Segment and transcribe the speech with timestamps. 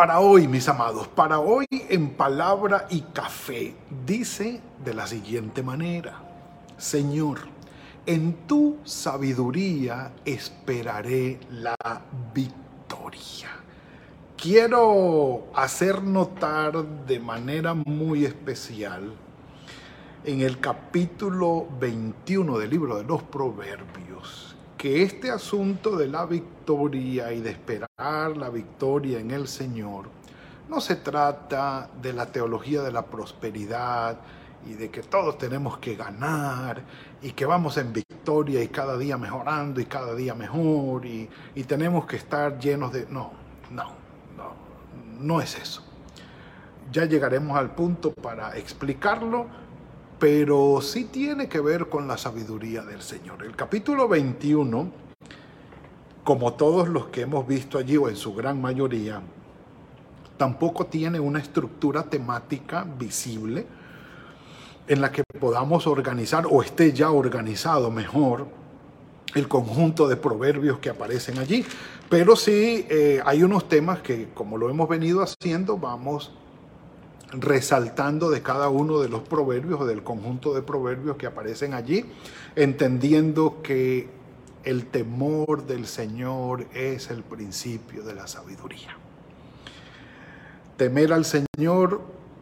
[0.00, 3.74] Para hoy, mis amados, para hoy en palabra y café,
[4.06, 6.22] dice de la siguiente manera,
[6.78, 7.40] Señor,
[8.06, 11.76] en tu sabiduría esperaré la
[12.32, 13.50] victoria.
[14.38, 19.12] Quiero hacer notar de manera muy especial
[20.24, 27.34] en el capítulo 21 del libro de los Proverbios que este asunto de la victoria
[27.34, 30.06] y de esperar la victoria en el Señor
[30.70, 34.16] no se trata de la teología de la prosperidad
[34.66, 36.80] y de que todos tenemos que ganar
[37.20, 41.64] y que vamos en victoria y cada día mejorando y cada día mejor y, y
[41.64, 43.04] tenemos que estar llenos de...
[43.10, 43.32] No,
[43.70, 43.84] no,
[44.34, 44.54] no,
[45.20, 45.84] no es eso.
[46.90, 49.46] Ya llegaremos al punto para explicarlo,
[50.20, 53.42] pero sí tiene que ver con la sabiduría del Señor.
[53.42, 54.92] El capítulo 21,
[56.22, 59.22] como todos los que hemos visto allí, o en su gran mayoría,
[60.36, 63.66] tampoco tiene una estructura temática visible
[64.86, 68.46] en la que podamos organizar o esté ya organizado mejor
[69.34, 71.64] el conjunto de proverbios que aparecen allí.
[72.10, 76.32] Pero sí eh, hay unos temas que, como lo hemos venido haciendo, vamos
[77.32, 82.04] resaltando de cada uno de los proverbios o del conjunto de proverbios que aparecen allí,
[82.56, 84.08] entendiendo que
[84.64, 88.96] el temor del Señor es el principio de la sabiduría.
[90.76, 92.00] Temer al Señor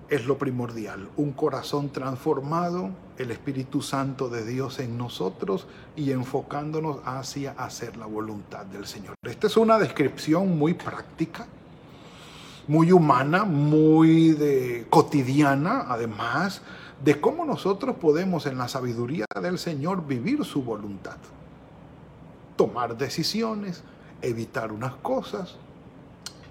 [0.08, 5.66] es lo primordial, un corazón transformado, el Espíritu Santo de Dios en nosotros
[5.96, 9.14] y enfocándonos hacia hacer la voluntad del Señor.
[9.22, 11.46] Esta es una descripción muy práctica
[12.68, 16.60] muy humana, muy de, cotidiana, además,
[17.02, 21.16] de cómo nosotros podemos en la sabiduría del Señor vivir su voluntad.
[22.56, 23.82] Tomar decisiones,
[24.20, 25.56] evitar unas cosas,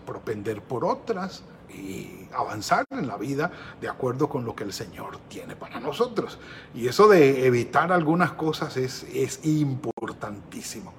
[0.06, 5.20] propender por otras y avanzar en la vida de acuerdo con lo que el Señor
[5.28, 6.40] tiene para nosotros.
[6.74, 10.94] Y eso de evitar algunas cosas es, es importantísimo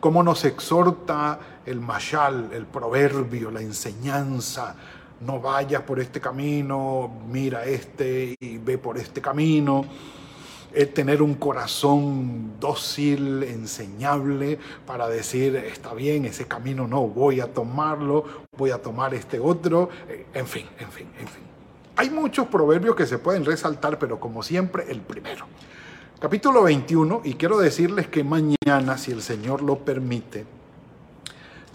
[0.00, 4.74] cómo nos exhorta el mashal, el proverbio, la enseñanza.
[5.20, 9.84] No vayas por este camino, mira este y ve por este camino.
[10.72, 17.52] Es tener un corazón dócil, enseñable, para decir, está bien, ese camino no, voy a
[17.52, 18.24] tomarlo,
[18.56, 19.90] voy a tomar este otro,
[20.32, 21.42] en fin, en fin, en fin.
[21.96, 25.46] Hay muchos proverbios que se pueden resaltar, pero como siempre, el primero
[26.20, 30.44] capítulo 21, y quiero decirles que mañana, si el Señor lo permite,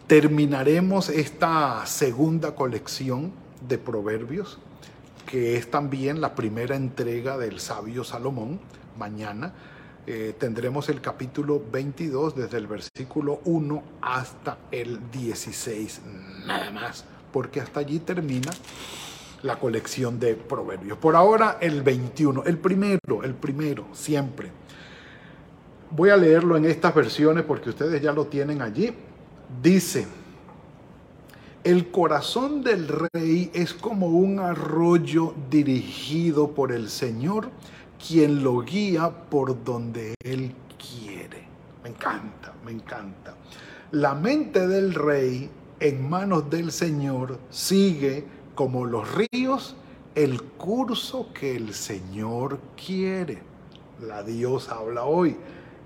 [0.05, 3.31] terminaremos esta segunda colección
[3.67, 4.59] de proverbios,
[5.25, 8.59] que es también la primera entrega del sabio Salomón.
[8.99, 9.51] Mañana
[10.05, 16.01] eh, tendremos el capítulo 22 desde el versículo 1 hasta el 16,
[16.45, 17.03] nada más,
[17.33, 18.51] porque hasta allí termina
[19.43, 20.97] la colección de proverbios.
[20.97, 24.51] Por ahora el 21, el primero, el primero, siempre.
[25.91, 28.93] Voy a leerlo en estas versiones porque ustedes ya lo tienen allí.
[29.61, 30.07] Dice,
[31.63, 37.49] el corazón del rey es como un arroyo dirigido por el Señor,
[38.07, 41.43] quien lo guía por donde él quiere.
[41.83, 43.35] Me encanta, me encanta.
[43.91, 49.75] La mente del rey en manos del Señor sigue como los ríos,
[50.15, 53.43] el curso que el Señor quiere.
[54.01, 55.37] La Dios habla hoy.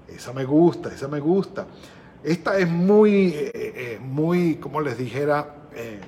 [0.08, 1.66] Esa me gusta, esa me gusta.
[2.24, 6.00] Esta es muy, eh, eh, muy, como les dijera, eh,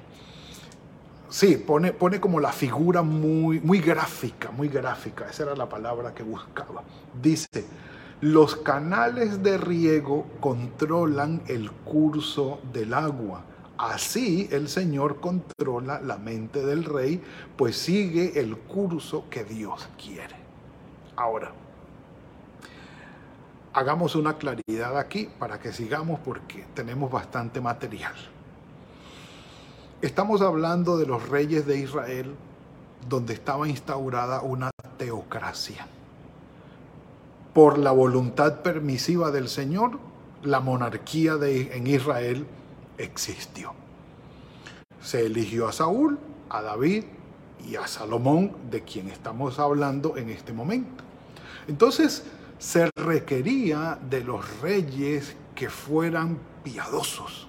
[1.29, 5.27] sí, pone, pone como la figura muy, muy gráfica, muy gráfica.
[5.29, 6.83] Esa era la palabra que buscaba.
[7.21, 7.65] Dice,
[8.21, 13.45] los canales de riego controlan el curso del agua
[13.81, 17.19] Así el Señor controla la mente del rey,
[17.57, 20.35] pues sigue el curso que Dios quiere.
[21.15, 21.51] Ahora,
[23.73, 28.13] hagamos una claridad aquí para que sigamos porque tenemos bastante material.
[30.03, 32.35] Estamos hablando de los reyes de Israel,
[33.09, 34.69] donde estaba instaurada una
[34.99, 35.87] teocracia.
[37.55, 39.97] Por la voluntad permisiva del Señor,
[40.43, 42.45] la monarquía de, en Israel
[43.03, 43.73] existió.
[45.01, 46.19] Se eligió a Saúl,
[46.49, 47.05] a David
[47.67, 51.03] y a Salomón, de quien estamos hablando en este momento.
[51.67, 52.23] Entonces,
[52.59, 57.47] se requería de los reyes que fueran piadosos,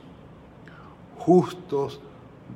[1.18, 2.00] justos,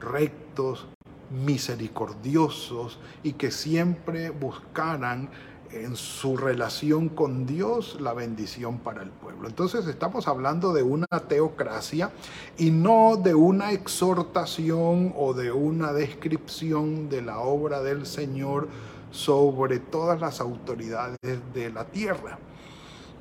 [0.01, 0.87] rectos,
[1.31, 5.29] misericordiosos y que siempre buscaran
[5.73, 9.49] en su relación con Dios la bendición para el pueblo.
[9.49, 12.11] Entonces estamos hablando de una teocracia
[12.59, 18.69] y no de una exhortación o de una descripción de la obra del Señor
[19.11, 21.19] sobre todas las autoridades
[21.55, 22.39] de la tierra.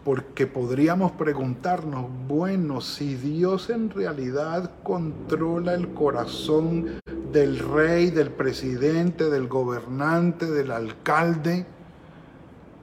[0.04, 7.02] Porque podríamos preguntarnos, bueno, si Dios en realidad controla el corazón
[7.32, 11.66] del rey, del presidente, del gobernante, del alcalde,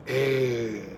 [0.06, 0.96] eh,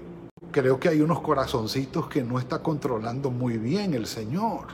[0.50, 4.66] creo que hay unos corazoncitos que no está controlando muy bien el Señor.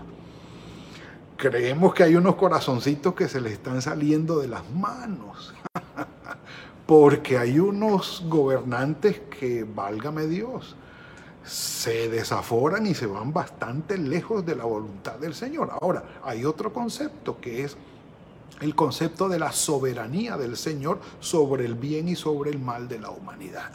[1.37, 5.55] Creemos que hay unos corazoncitos que se le están saliendo de las manos.
[6.87, 10.77] Porque hay unos gobernantes que, válgame Dios,
[11.45, 15.71] se desaforan y se van bastante lejos de la voluntad del Señor.
[15.81, 17.77] Ahora, hay otro concepto que es
[18.61, 22.99] el concepto de la soberanía del Señor sobre el bien y sobre el mal de
[22.99, 23.71] la humanidad.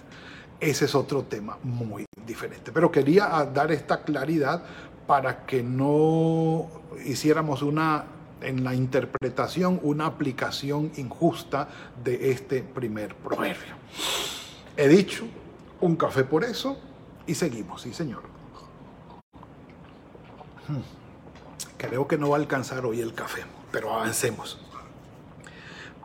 [0.60, 2.72] Ese es otro tema muy diferente.
[2.72, 4.64] Pero quería dar esta claridad
[5.06, 6.68] para que no
[7.06, 8.06] hiciéramos una
[8.42, 11.68] en la interpretación una aplicación injusta
[12.04, 13.76] de este primer proverbio.
[14.78, 15.26] He dicho
[15.82, 16.78] un café por eso
[17.26, 18.24] y seguimos, sí señor.
[20.68, 20.82] Hmm.
[21.78, 24.60] Creo que no va a alcanzar hoy el café, pero avancemos.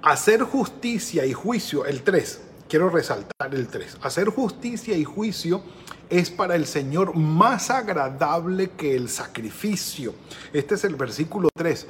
[0.02, 3.98] Hacer justicia y juicio, el 3, quiero resaltar el 3.
[4.00, 5.60] Hacer justicia y juicio
[6.08, 10.14] es para el Señor más agradable que el sacrificio.
[10.52, 11.86] Este es el versículo 3.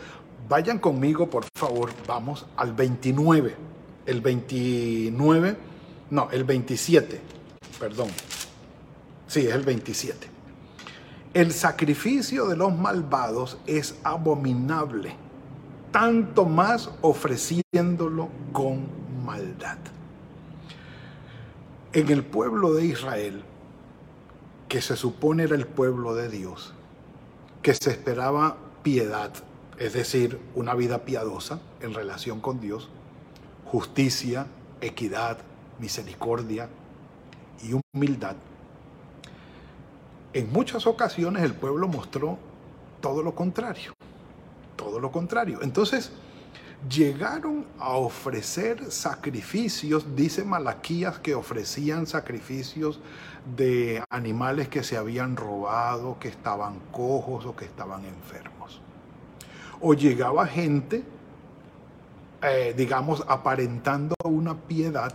[0.48, 3.54] Vayan conmigo, por favor, vamos al 29.
[4.06, 5.56] El 29,
[6.10, 7.20] no, el 27,
[7.78, 8.08] perdón.
[9.26, 10.26] Sí, es el 27.
[11.34, 15.14] El sacrificio de los malvados es abominable,
[15.92, 18.88] tanto más ofreciéndolo con
[19.24, 19.78] maldad
[21.92, 23.42] en el pueblo de Israel,
[24.68, 26.72] que se supone era el pueblo de Dios,
[27.62, 29.32] que se esperaba piedad,
[29.78, 32.88] es decir, una vida piadosa en relación con Dios,
[33.64, 34.46] justicia,
[34.80, 35.38] equidad,
[35.80, 36.68] misericordia
[37.62, 38.36] y humildad.
[40.32, 42.38] En muchas ocasiones el pueblo mostró
[43.00, 43.94] todo lo contrario,
[44.76, 45.58] todo lo contrario.
[45.62, 46.12] Entonces,
[46.88, 53.00] llegaron a ofrecer sacrificios, dice Malaquías que ofrecían sacrificios
[53.56, 58.80] de animales que se habían robado, que estaban cojos o que estaban enfermos.
[59.80, 61.04] O llegaba gente,
[62.42, 65.12] eh, digamos, aparentando una piedad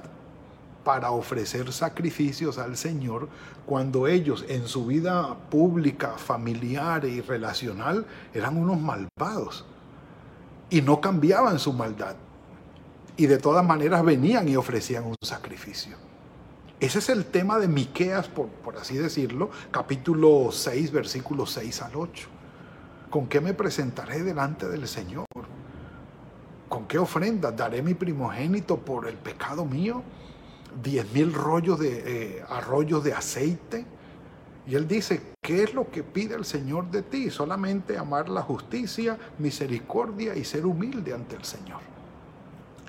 [0.84, 3.28] para ofrecer sacrificios al Señor
[3.66, 9.66] cuando ellos en su vida pública, familiar y relacional eran unos malvados
[10.70, 12.16] y no cambiaban su maldad.
[13.18, 15.98] Y de todas maneras venían y ofrecían un sacrificio.
[16.80, 21.96] Ese es el tema de Miqueas, por, por así decirlo, capítulo 6, versículos 6 al
[21.96, 22.28] 8.
[23.10, 25.26] ¿Con qué me presentaré delante del Señor?
[26.68, 27.52] ¿Con qué ofrenda?
[27.52, 30.04] ¿Daré mi primogénito por el pecado mío?
[30.84, 33.86] ¿Diez mil rollos de eh, arroyos de aceite?
[34.68, 37.30] Y él dice, ¿qué es lo que pide el Señor de ti?
[37.30, 41.82] Solamente amar la justicia, misericordia y ser humilde ante el Señor.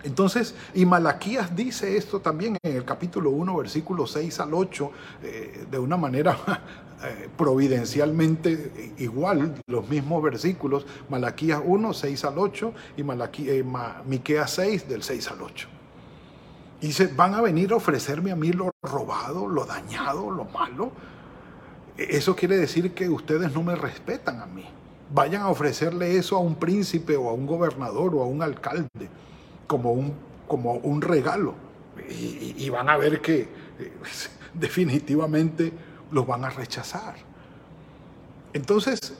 [0.03, 4.91] Entonces, y Malaquías dice esto también en el capítulo 1, versículos 6 al 8,
[5.23, 6.39] eh, de una manera
[7.05, 13.03] eh, providencialmente igual, los mismos versículos, Malaquías 1, 6 al 8 y
[13.51, 13.65] eh,
[14.07, 15.69] Miqueas 6, del 6 al 8.
[16.81, 20.93] dice, van a venir a ofrecerme a mí lo robado, lo dañado, lo malo
[21.97, 24.65] eso quiere decir que ustedes no me respetan a mí.
[25.13, 29.09] Vayan a ofrecerle eso a un príncipe o a un gobernador o a un alcalde
[29.67, 30.13] como un,
[30.47, 31.55] como un regalo.
[32.09, 33.93] Y, van a ver que eh,
[34.55, 35.73] definitivamente
[36.11, 37.15] los van a rechazar.
[38.53, 39.15] Entonces,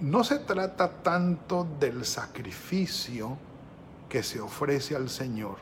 [0.00, 3.36] no se trata tanto del sacrificio
[4.08, 5.56] que se ofrece al Señor,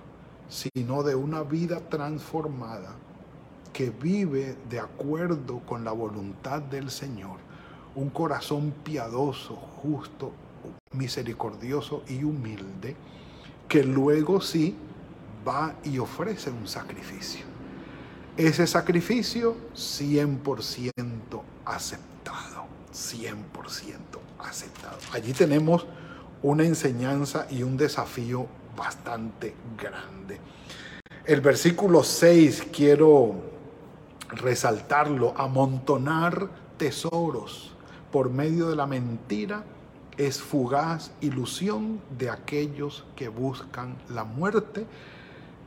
[0.49, 2.95] sino de una vida transformada
[3.77, 7.37] que vive de acuerdo con la voluntad del Señor,
[7.95, 10.33] un corazón piadoso, justo,
[10.93, 12.97] misericordioso y humilde,
[13.69, 14.75] que luego sí
[15.47, 17.45] va y ofrece un sacrificio.
[18.39, 22.65] Ese sacrificio 100% aceptado,
[22.95, 23.43] 100%
[24.39, 24.97] aceptado.
[25.13, 25.87] Allí tenemos
[26.43, 30.41] una enseñanza y un desafío bastante grande.
[31.27, 33.46] El versículo 6 quiero
[34.29, 37.73] resaltarlo, amontonar tesoros
[38.11, 39.65] por medio de la mentira
[40.17, 44.87] es fugaz ilusión de aquellos que buscan la muerte,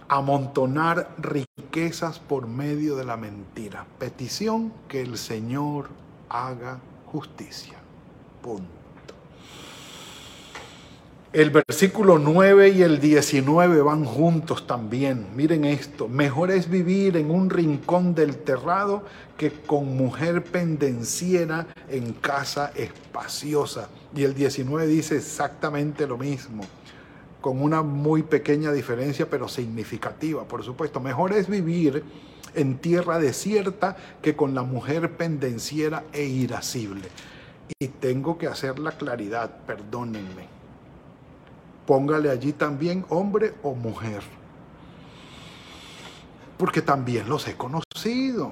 [0.08, 3.86] amontonar riquezas por medio de la mentira.
[4.00, 5.90] Petición que el Señor
[6.30, 7.78] haga justicia.
[8.42, 8.79] Punto.
[11.32, 15.28] El versículo 9 y el 19 van juntos también.
[15.36, 16.08] Miren esto.
[16.08, 19.04] Mejor es vivir en un rincón del terrado
[19.38, 23.90] que con mujer pendenciera en casa espaciosa.
[24.16, 26.64] Y el 19 dice exactamente lo mismo,
[27.42, 31.00] con una muy pequeña diferencia, pero significativa, por supuesto.
[31.00, 32.04] Mejor es vivir
[32.56, 37.08] en tierra desierta que con la mujer pendenciera e irascible.
[37.78, 40.59] Y tengo que hacer la claridad, perdónenme
[41.90, 44.22] póngale allí también hombre o mujer.
[46.56, 48.52] Porque también los he conocido.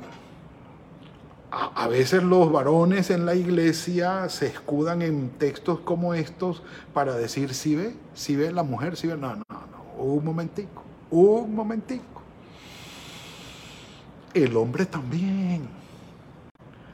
[1.52, 6.64] A, veces los varones en la iglesia se escudan en textos como estos
[6.96, 10.84] para decir, si ve, si ve la mujer, si ve, no, no, no, un momentico,
[11.12, 12.24] un momentico.
[14.34, 15.70] El hombre también.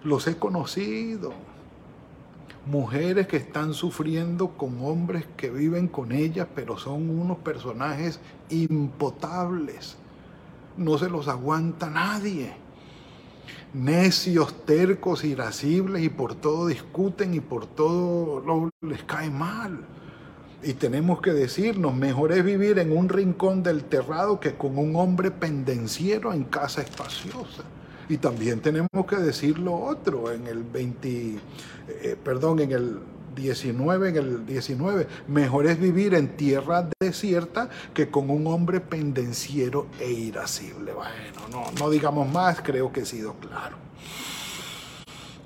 [0.04, 1.32] Los he conocido
[2.66, 9.98] mujeres que están sufriendo con hombres que viven con ellas, pero son unos personajes impotables.
[10.78, 12.54] No se los aguanta nadie.
[13.74, 19.80] Necios, tercos, irascibles y por todo discuten y por todo les cae mal.
[20.62, 24.96] Y tenemos que decirnos, mejor es vivir en un rincón del terrado que con un
[24.96, 27.64] hombre pendenciero en casa espaciosa.
[28.10, 31.40] Y también tenemos que decir lo otro, en el 20,
[31.88, 33.00] eh, perdón, en el
[33.36, 39.88] 19, en el 19, mejor es vivir en tierra desierta que con un hombre pendenciero
[40.00, 40.94] e irascible.
[40.94, 43.78] Bueno, no, no digamos más, creo que he sido claro.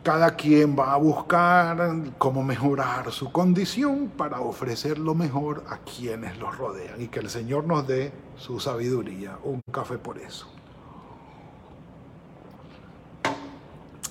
[0.03, 6.37] Cada quien va a buscar cómo mejorar su condición para ofrecer lo mejor a quienes
[6.37, 9.37] los rodean y que el Señor nos dé su sabiduría.
[9.43, 10.47] Un café por eso.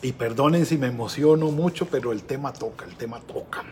[0.06, 3.64] Y perdonen si me emociono mucho, pero el tema toca, el tema toca.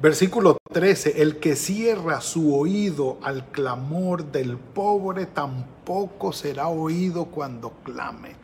[0.00, 7.72] Versículo 13, el que cierra su oído al clamor del pobre tampoco será oído cuando
[7.84, 8.34] clame.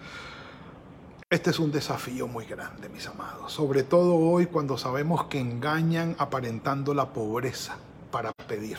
[1.31, 6.15] Este es un desafío muy grande, mis amados, sobre todo hoy cuando sabemos que engañan
[6.19, 7.79] aparentando la pobreza
[8.11, 8.77] para pedir.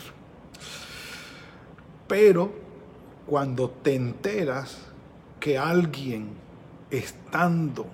[2.08, 2.52] Pero
[3.26, 4.78] cuando te enteras
[5.40, 6.51] que alguien
[6.92, 7.88] estando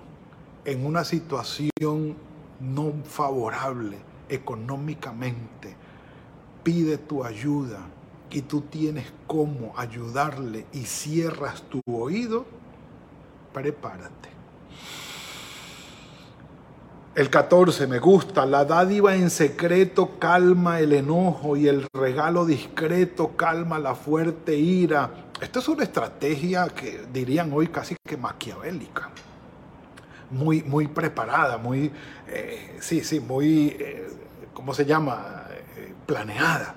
[0.64, 2.16] en una situación
[2.60, 3.96] no favorable
[4.28, 5.74] económicamente,
[6.62, 7.78] pide tu ayuda
[8.30, 12.44] y tú tienes cómo ayudarle y cierras tu oído,
[13.54, 14.28] prepárate.
[17.14, 23.36] El 14 me gusta, la dádiva en secreto calma el enojo y el regalo discreto
[23.36, 25.10] calma la fuerte ira.
[25.40, 29.10] Esta es una estrategia que dirían hoy casi que maquiavélica,
[30.30, 31.92] muy, muy preparada, muy,
[32.26, 34.08] eh, sí, sí, muy, eh,
[34.52, 35.44] ¿cómo se llama?
[35.76, 36.74] Eh, planeada.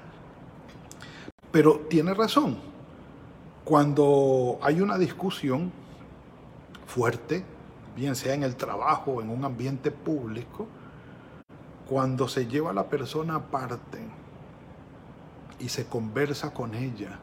[1.52, 2.60] Pero tiene razón,
[3.66, 5.72] cuando hay una discusión
[6.86, 7.44] fuerte,
[7.96, 10.68] bien sea en el trabajo o en un ambiente público,
[11.90, 13.98] cuando se lleva a la persona aparte
[15.60, 17.20] y se conversa con ella,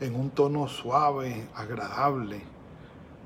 [0.00, 2.40] en un tono suave, agradable,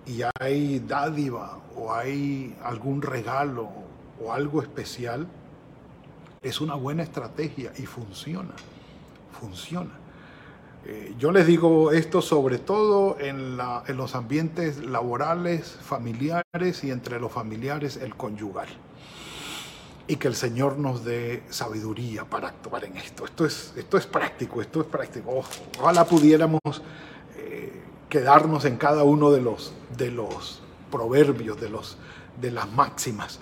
[0.06, 3.68] y hay dádiva o hay algún regalo
[4.22, 5.26] o algo especial,
[6.42, 8.54] es una buena estrategia y funciona,
[9.38, 9.92] funciona.
[10.86, 17.20] Eh, yo les digo esto sobre todo en, en los ambientes laborales, familiares y entre
[17.20, 18.68] los familiares el conyugal
[20.10, 23.24] y que el Señor nos dé sabiduría para actuar en esto.
[23.24, 25.44] Esto es, esto es práctico, esto es práctico.
[25.78, 26.60] Ojalá pudiéramos
[27.36, 31.96] eh, quedarnos en cada uno de los, de los proverbios, de, los,
[32.40, 33.38] de las máximas.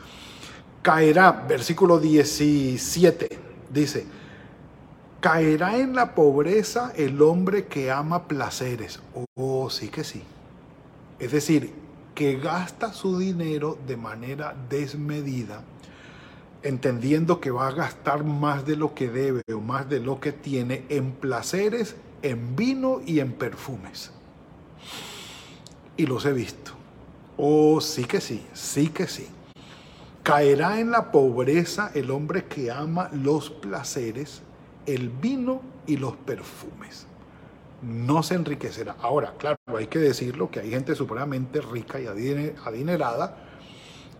[0.83, 3.39] Caerá, versículo 17,
[3.71, 4.05] dice,
[5.21, 9.01] caerá en la pobreza el hombre que ama placeres.
[9.37, 10.23] Oh, sí que sí.
[11.19, 11.73] Es decir,
[12.15, 15.63] que gasta su dinero de manera desmedida
[16.63, 20.33] entendiendo que va a gastar más de lo que debe o más de lo que
[20.33, 24.11] tiene en placeres, en vino y en perfumes.
[25.97, 26.73] Y los he visto.
[27.37, 29.29] Oh, sí que sí, sí que sí.
[30.23, 34.43] Caerá en la pobreza el hombre que ama los placeres,
[34.87, 37.07] el vino y los perfumes.
[37.83, 38.97] No se enriquecerá.
[39.01, 43.48] Ahora, claro, hay que decirlo que hay gente supremamente rica y adinerada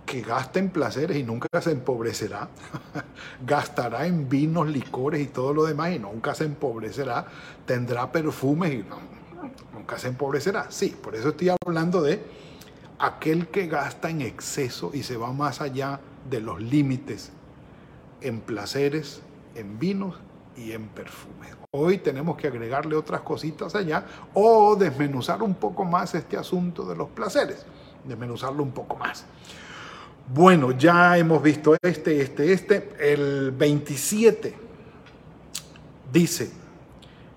[0.09, 2.49] que gasta en placeres y nunca se empobrecerá.
[3.47, 7.27] Gastará en vinos, licores y todo lo demás y nunca se empobrecerá.
[7.67, 8.85] Tendrá perfumes y
[9.75, 10.71] nunca se empobrecerá.
[10.71, 12.23] Sí, por eso estoy hablando de
[12.99, 17.31] aquel que gasta en exceso y se va más allá de los límites
[18.23, 19.21] en placeres,
[19.55, 20.17] en vinos
[20.57, 21.55] y en perfumes.
[21.71, 26.97] Hoy tenemos que agregarle otras cositas allá o desmenuzar un poco más este asunto de
[26.97, 27.67] los placeres,
[28.05, 29.27] desmenuzarlo un poco más.
[30.31, 32.91] Bueno, ya hemos visto este, este, este.
[33.01, 34.55] El 27
[36.13, 36.51] dice,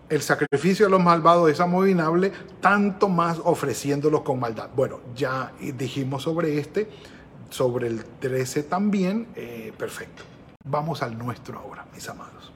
[0.10, 4.70] el sacrificio de los malvados es amovinable, tanto más ofreciéndolo con maldad.
[4.76, 6.90] Bueno, ya dijimos sobre este,
[7.50, 10.24] sobre el 13 también, eh, perfecto.
[10.66, 12.52] Vamos al nuestro ahora, mis amados.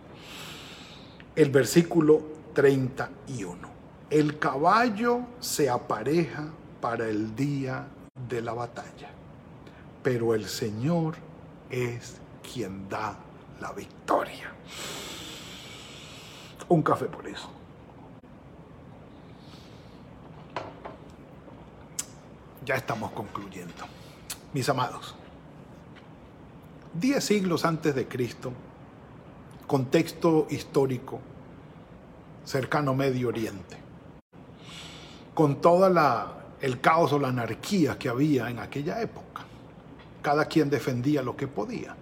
[1.34, 2.22] El versículo
[2.54, 3.70] 31.
[4.10, 6.50] El caballo se apareja
[6.82, 7.88] para el día
[8.30, 9.10] de la batalla,
[10.06, 11.16] pero el Señor
[11.68, 12.18] es
[12.54, 13.18] quien da
[13.60, 14.54] la victoria.
[16.70, 17.50] Un café por eso.
[22.64, 23.84] Ya estamos concluyendo.
[24.54, 25.16] Mis amados,
[26.94, 28.54] Diez siglos antes de Cristo,
[29.66, 31.20] contexto histórico,
[32.46, 33.78] cercano Medio Oriente,
[35.34, 35.88] con todo
[36.62, 39.35] el caos o la anarquía que había en aquella época.
[40.26, 41.96] Cada quien defendía lo que podía.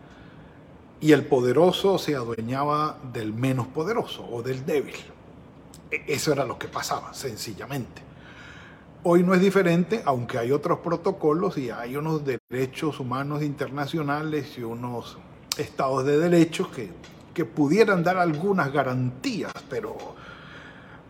[1.01, 4.95] Y el poderoso se adueñaba del menos poderoso o del débil.
[5.91, 8.01] E, eso era lo que pasaba, sencillamente.
[9.03, 14.63] Hoy no es diferente, aunque hay otros protocolos y hay unos derechos humanos internacionales y
[14.63, 15.17] unos
[15.57, 16.91] estados de derechos que,
[17.33, 19.97] que pudieran dar algunas garantías, pero,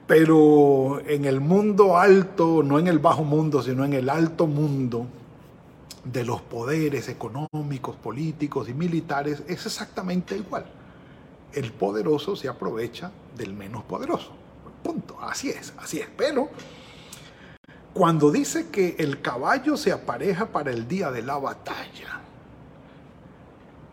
[0.08, 5.06] pero en el mundo alto, no en el bajo mundo, sino en el alto mundo
[6.04, 10.66] de los poderes económicos, políticos y militares, es exactamente igual.
[11.54, 14.32] El poderoso se aprovecha del menos poderoso.
[14.84, 15.18] Punto.
[15.22, 16.10] Así es, así es.
[16.18, 16.50] Pero
[17.94, 22.22] cuando dice que el caballo se apareja para el día de la batalla,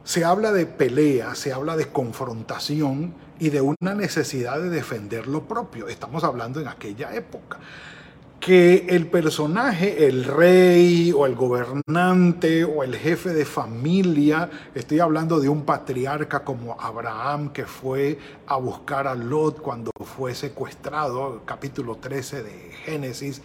[0.03, 5.47] se habla de pelea, se habla de confrontación y de una necesidad de defender lo
[5.47, 5.87] propio.
[5.87, 7.59] Estamos hablando en aquella época.
[8.41, 15.41] Que el personaje, el rey o el gobernante o el jefe de familia, estoy hablando
[15.41, 21.97] de un patriarca como Abraham que fue a buscar a Lot cuando fue secuestrado, capítulo
[21.97, 23.43] 13 de Génesis,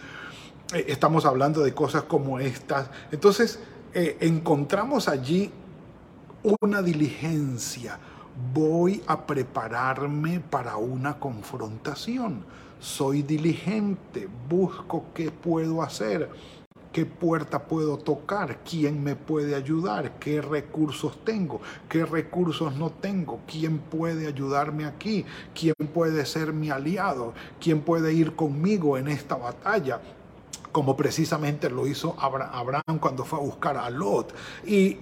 [0.72, 2.88] eh, estamos hablando de cosas como estas.
[3.12, 3.60] Entonces,
[3.92, 5.52] eh, encontramos allí
[6.60, 7.98] una diligencia.
[8.52, 12.44] Voy a prepararme para una confrontación.
[12.78, 16.28] Soy diligente, busco qué puedo hacer,
[16.92, 23.40] qué puerta puedo tocar, quién me puede ayudar, qué recursos tengo, qué recursos no tengo,
[23.46, 25.24] quién puede ayudarme aquí,
[25.58, 30.02] quién puede ser mi aliado, quién puede ir conmigo en esta batalla
[30.72, 34.34] como precisamente lo hizo Abraham cuando fue a buscar a Lot.
[34.66, 34.98] Y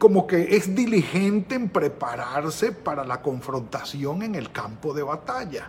[0.00, 5.68] como que es diligente en prepararse para la confrontación en el campo de batalla.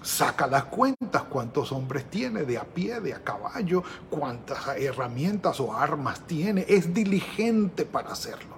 [0.00, 5.74] Saca las cuentas, cuántos hombres tiene de a pie, de a caballo, cuántas herramientas o
[5.74, 6.66] armas tiene.
[6.68, 8.54] Es diligente para hacerlo.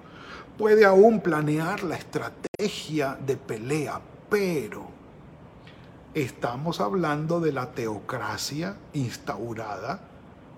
[0.55, 4.85] Puede aún planear la estrategia de pelea, pero
[6.13, 9.99] estamos hablando de la teocracia instaurada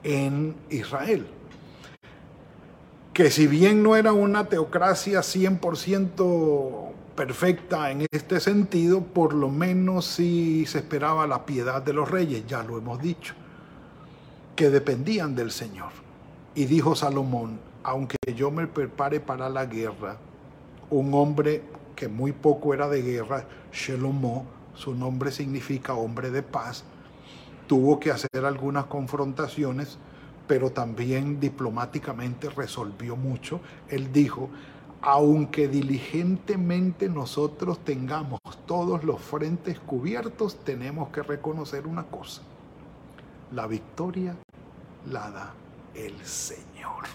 [0.04, 1.30] en Israel.
[3.14, 10.06] Que si bien no era una teocracia 100% perfecta en este sentido, por lo menos
[10.06, 13.36] sí se esperaba la piedad de los reyes, ya lo hemos dicho,
[14.56, 15.92] que dependían del Señor.
[16.56, 20.18] Y dijo Salomón, aunque yo me prepare para la guerra,
[20.90, 21.62] un hombre
[21.96, 26.84] que muy poco era de guerra, Shelomó, su nombre significa hombre de paz,
[27.68, 30.00] tuvo que hacer algunas confrontaciones,
[30.54, 33.60] pero también diplomáticamente resolvió mucho.
[33.90, 34.52] Él dijo,
[35.02, 42.44] aunque diligentemente nosotros tengamos todos los frentes cubiertos, tenemos que reconocer una cosa.
[43.52, 44.38] La victoria
[45.10, 45.54] la da
[45.96, 47.06] el Señor.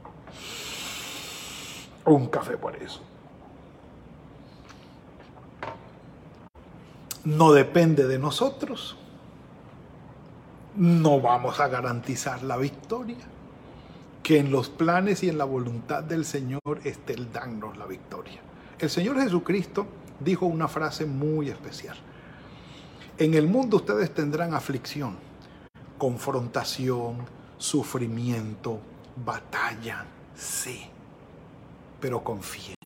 [2.06, 3.02] Un café por eso.
[7.26, 8.96] No depende de nosotros
[10.78, 13.16] no vamos a garantizar la victoria.
[14.22, 18.40] Que en los planes y en la voluntad del Señor esté el darnos la victoria.
[18.78, 19.86] El Señor Jesucristo
[20.20, 21.96] dijo una frase muy especial.
[23.16, 25.16] En el mundo ustedes tendrán aflicción,
[25.96, 27.16] confrontación,
[27.56, 28.78] sufrimiento,
[29.24, 30.04] batalla,
[30.36, 30.82] sí,
[32.00, 32.76] pero confíen,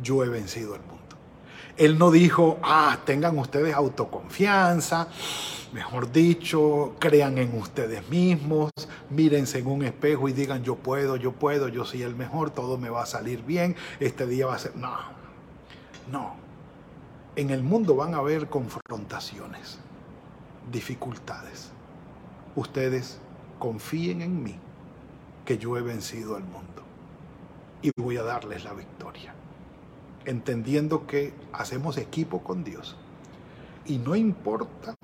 [0.00, 1.01] yo he vencido el mundo.
[1.76, 5.08] Él no dijo, ah, tengan ustedes autoconfianza,
[5.72, 8.70] mejor dicho, crean en ustedes mismos,
[9.08, 12.76] mírense en un espejo y digan, yo puedo, yo puedo, yo soy el mejor, todo
[12.76, 14.76] me va a salir bien, este día va a ser...
[14.76, 14.96] No,
[16.10, 16.34] no.
[17.36, 19.78] En el mundo van a haber confrontaciones,
[20.70, 21.70] dificultades.
[22.54, 23.18] Ustedes
[23.58, 24.58] confíen en mí,
[25.46, 26.82] que yo he vencido al mundo
[27.80, 29.34] y voy a darles la victoria
[30.24, 32.96] entendiendo que hacemos equipo con Dios.
[33.84, 34.94] Y no importa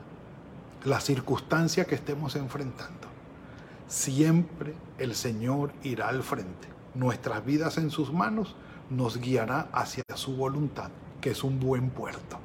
[0.84, 3.08] la circunstancia que estemos enfrentando,
[3.88, 6.68] siempre el Señor irá al frente.
[6.94, 8.54] Nuestras vidas en sus manos
[8.90, 12.38] nos guiará hacia su voluntad, que es un buen puerto.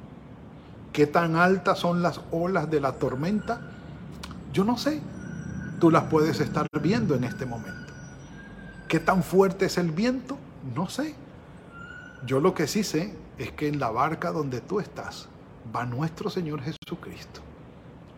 [0.92, 3.60] ¿Qué tan altas son las olas de la tormenta?
[4.52, 5.00] Yo no sé.
[5.80, 7.92] Tú las puedes estar viendo en este momento.
[8.86, 10.38] ¿Qué tan fuerte es el viento?
[10.74, 11.16] No sé.
[12.26, 15.28] Yo lo que sí sé es que en la barca donde tú estás
[15.74, 17.42] va nuestro Señor Jesucristo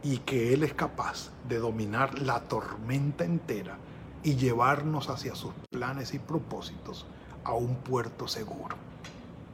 [0.05, 3.79] y que Él es capaz de dominar la tormenta entera
[4.23, 7.07] y llevarnos hacia sus planes y propósitos
[7.43, 8.77] a un puerto seguro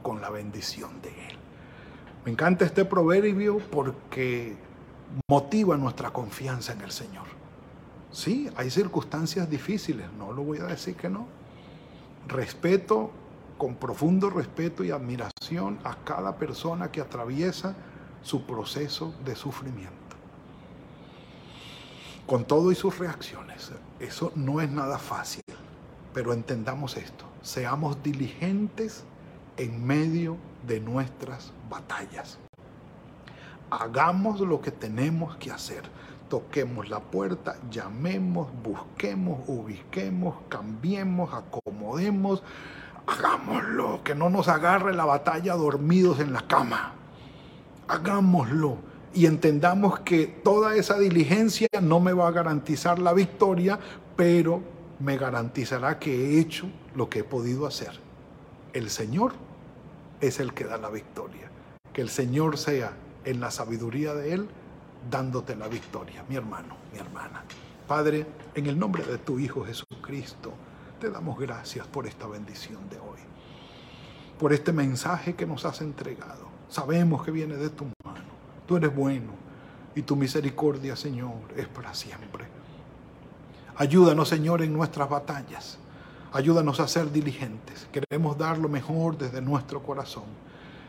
[0.03, 1.37] con la bendición de Él.
[2.25, 4.55] Me encanta este proverbio porque
[5.27, 7.25] motiva nuestra confianza en el Señor.
[8.11, 11.25] Sí, hay circunstancias difíciles, no lo voy a decir que no.
[12.27, 13.11] Respeto
[13.63, 17.73] con profundo respeto y admiración a cada persona que atraviesa
[18.21, 20.17] su proceso de sufrimiento.
[22.27, 23.71] Con todo y sus reacciones.
[24.01, 25.45] Eso no es nada fácil,
[26.13, 27.23] pero entendamos esto.
[27.41, 29.05] Seamos diligentes
[29.55, 30.35] en medio
[30.67, 32.39] de nuestras batallas.
[33.69, 35.83] Hagamos lo que tenemos que hacer.
[36.27, 42.43] Toquemos la puerta, llamemos, busquemos, ubiquemos, cambiemos, acomodemos,
[43.07, 46.93] hagámoslo, que no nos agarre la batalla dormidos en la cama.
[47.87, 48.77] Hagámoslo
[49.13, 53.79] y entendamos que toda esa diligencia no me va a garantizar la victoria,
[54.15, 54.61] pero
[54.99, 57.99] me garantizará que he hecho lo que he podido hacer.
[58.73, 59.33] El Señor
[60.21, 61.49] es el que da la victoria.
[61.91, 62.93] Que el Señor sea
[63.25, 64.49] en la sabiduría de Él
[65.09, 67.43] dándote la victoria, mi hermano, mi hermana.
[67.87, 70.53] Padre, en el nombre de tu Hijo Jesucristo,
[71.03, 73.19] te damos gracias por esta bendición de hoy,
[74.39, 76.47] por este mensaje que nos has entregado.
[76.69, 78.23] Sabemos que viene de tu mano.
[78.65, 79.33] Tú eres bueno
[79.95, 82.45] y tu misericordia, Señor, es para siempre.
[83.75, 85.77] Ayúdanos, Señor, en nuestras batallas.
[86.31, 87.85] Ayúdanos a ser diligentes.
[87.91, 90.23] Queremos dar lo mejor desde nuestro corazón.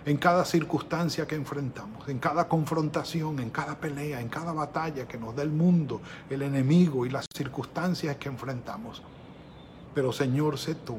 [0.06, 5.18] En cada circunstancia que enfrentamos, en cada confrontación, en cada pelea, en cada batalla que
[5.18, 6.00] nos da el mundo,
[6.30, 9.02] el enemigo y las circunstancias que enfrentamos.
[9.94, 10.98] Pero Señor, sé tú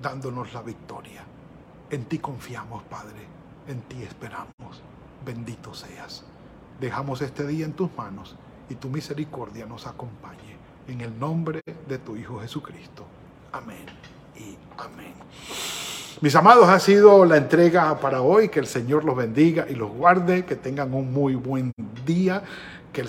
[0.00, 1.24] dándonos la victoria.
[1.90, 3.26] En ti confiamos, Padre.
[3.66, 4.82] En ti esperamos.
[5.24, 6.24] Bendito seas.
[6.80, 8.36] Dejamos este día en tus manos
[8.68, 10.54] y tu misericordia nos acompañe.
[10.86, 13.04] En el nombre de tu Hijo Jesucristo.
[13.52, 13.86] Amén
[14.36, 15.14] y amén.
[16.20, 18.48] Mis amados, ha sido la entrega para hoy.
[18.48, 20.44] Que el Señor los bendiga y los guarde.
[20.44, 21.72] Que tengan un muy buen
[22.04, 22.42] día.
[22.92, 23.08] Que el